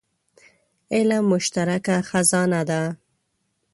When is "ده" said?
2.69-2.83